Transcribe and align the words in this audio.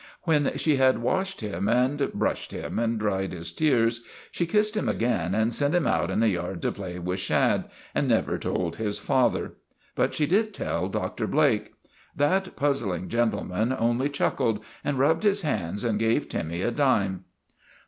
When 0.23 0.57
she 0.57 0.77
had 0.77 0.97
washed 1.03 1.41
him 1.41 1.69
and 1.69 2.11
brushed 2.13 2.51
him 2.53 2.79
and 2.79 2.97
dried 2.97 3.33
his 3.33 3.51
tears, 3.51 4.01
she 4.31 4.47
kissed 4.47 4.75
him 4.75 4.89
again 4.89 5.35
and 5.35 5.53
sent 5.53 5.75
him 5.75 5.85
out 5.85 6.09
in 6.09 6.21
the 6.21 6.29
yard 6.29 6.59
to 6.63 6.71
play 6.71 6.97
with 6.97 7.19
Shad, 7.19 7.65
and 7.93 8.07
never 8.07 8.39
told 8.39 8.77
his 8.77 8.97
father. 8.97 9.51
202 9.95 9.95
THE 9.95 10.01
REGENERATION 10.01 10.01
OF 10.01 10.01
TIMMY 10.01 10.07
But 10.07 10.15
she 10.15 10.25
did 10.57 10.65
tell 10.65 10.89
Dr. 10.89 11.27
Blake. 11.27 11.73
That 12.15 12.55
puzzling 12.55 13.09
gentle 13.09 13.43
man 13.43 13.71
only 13.77 14.09
chuckled 14.09 14.63
and 14.83 14.97
rubbed 14.97 15.21
his 15.21 15.41
hands 15.43 15.83
and 15.83 15.99
gave 15.99 16.27
Timmy 16.27 16.63
a 16.63 16.71
dime. 16.71 17.25